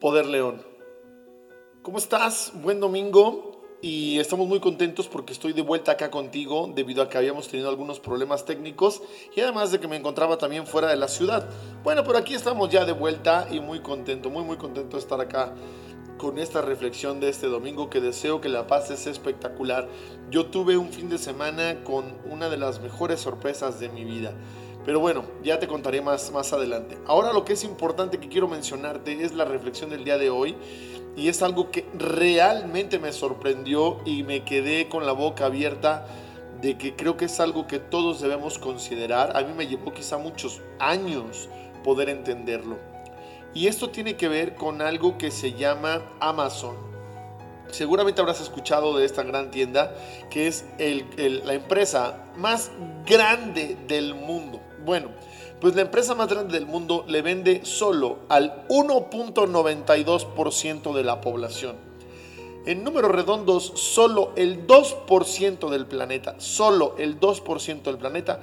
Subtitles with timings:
[0.00, 0.62] Poder León.
[1.82, 2.52] ¿Cómo estás?
[2.54, 7.18] Buen domingo y estamos muy contentos porque estoy de vuelta acá contigo debido a que
[7.18, 9.02] habíamos tenido algunos problemas técnicos
[9.36, 11.48] y además de que me encontraba también fuera de la ciudad.
[11.84, 15.20] Bueno, pero aquí estamos ya de vuelta y muy contento, muy muy contento de estar
[15.20, 15.54] acá
[16.18, 19.88] con esta reflexión de este domingo que deseo que la pases espectacular.
[20.30, 24.34] Yo tuve un fin de semana con una de las mejores sorpresas de mi vida.
[24.86, 26.96] Pero bueno, ya te contaré más, más adelante.
[27.06, 30.54] Ahora lo que es importante que quiero mencionarte es la reflexión del día de hoy.
[31.16, 36.06] Y es algo que realmente me sorprendió y me quedé con la boca abierta
[36.62, 39.36] de que creo que es algo que todos debemos considerar.
[39.36, 41.48] A mí me llevó quizá muchos años
[41.82, 42.78] poder entenderlo.
[43.54, 46.76] Y esto tiene que ver con algo que se llama Amazon.
[47.72, 49.92] Seguramente habrás escuchado de esta gran tienda
[50.30, 52.70] que es la empresa más
[53.04, 54.60] grande del mundo.
[54.86, 55.10] Bueno,
[55.60, 61.74] pues la empresa más grande del mundo le vende solo al 1.92% de la población.
[62.66, 68.38] En números redondos, solo el 2% del planeta, solo el 2% del planeta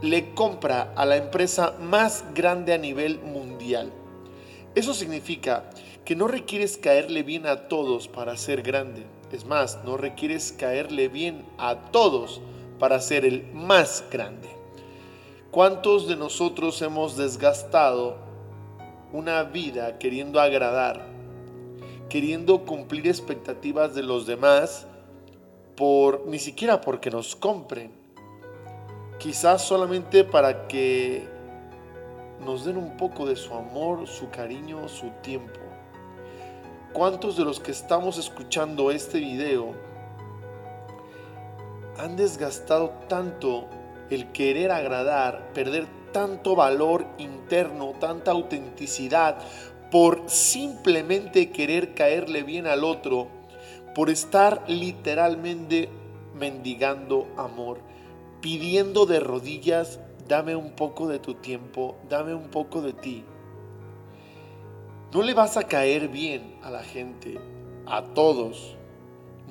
[0.00, 3.90] le compra a la empresa más grande a nivel mundial.
[4.76, 5.70] Eso significa
[6.04, 9.04] que no requieres caerle bien a todos para ser grande.
[9.32, 12.40] Es más, no requieres caerle bien a todos
[12.78, 14.59] para ser el más grande.
[15.50, 18.18] ¿Cuántos de nosotros hemos desgastado
[19.12, 21.04] una vida queriendo agradar,
[22.08, 24.86] queriendo cumplir expectativas de los demás,
[25.76, 27.90] por ni siquiera porque nos compren,
[29.18, 31.28] quizás solamente para que
[32.46, 35.58] nos den un poco de su amor, su cariño, su tiempo?
[36.92, 39.74] ¿Cuántos de los que estamos escuchando este video
[41.98, 43.66] han desgastado tanto
[44.10, 49.38] el querer agradar, perder tanto valor interno, tanta autenticidad,
[49.90, 53.28] por simplemente querer caerle bien al otro,
[53.94, 55.88] por estar literalmente
[56.34, 57.78] mendigando amor,
[58.40, 63.24] pidiendo de rodillas, dame un poco de tu tiempo, dame un poco de ti.
[65.12, 67.40] No le vas a caer bien a la gente,
[67.86, 68.76] a todos,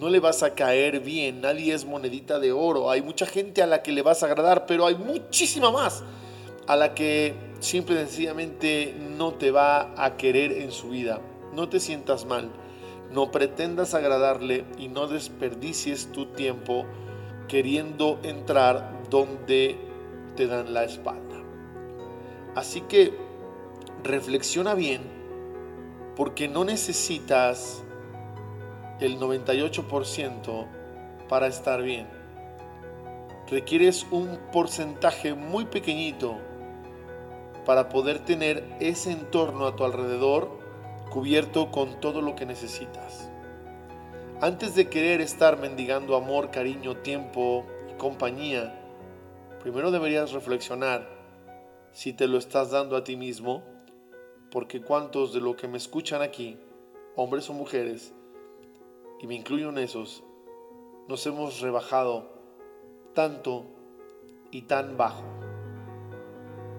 [0.00, 3.66] no le vas a caer bien, nadie es monedita de oro, hay mucha gente a
[3.66, 6.04] la que le vas a agradar, pero hay muchísima más
[6.68, 11.20] a la que simple y sencillamente no te va a querer en su vida.
[11.54, 12.50] No te sientas mal,
[13.10, 16.84] no pretendas agradarle y no desperdicies tu tiempo
[17.48, 19.78] queriendo entrar donde
[20.36, 21.42] te dan la espalda.
[22.54, 23.14] Así que
[24.04, 25.00] reflexiona bien
[26.16, 27.82] porque no necesitas
[29.00, 30.66] el 98%
[31.28, 32.06] para estar bien.
[33.48, 36.36] Requieres un porcentaje muy pequeñito
[37.64, 40.50] para poder tener ese entorno a tu alrededor
[41.10, 43.30] cubierto con todo lo que necesitas.
[44.40, 48.78] Antes de querer estar mendigando amor, cariño, tiempo y compañía,
[49.60, 51.08] primero deberías reflexionar
[51.92, 53.64] si te lo estás dando a ti mismo,
[54.50, 56.58] porque cuántos de lo que me escuchan aquí,
[57.16, 58.14] hombres o mujeres,
[59.20, 60.22] y me incluyo en esos,
[61.08, 62.30] nos hemos rebajado
[63.14, 63.64] tanto
[64.50, 65.24] y tan bajo.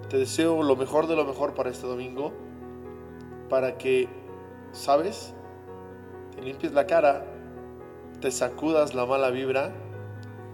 [0.10, 2.32] Te deseo lo mejor de lo mejor para este domingo,
[3.50, 4.08] para que,
[4.72, 5.34] ¿sabes?
[6.36, 7.26] Te limpies la cara,
[8.22, 9.74] te sacudas la mala vibra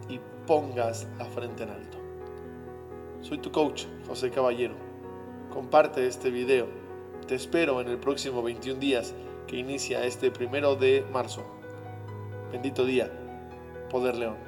[0.09, 1.97] y pongas la frente en alto.
[3.21, 4.75] Soy tu coach, José Caballero.
[5.51, 6.67] Comparte este video.
[7.27, 9.15] Te espero en el próximo 21 días
[9.47, 11.43] que inicia este primero de marzo.
[12.55, 13.11] Bendito día,
[13.89, 14.44] Poder León.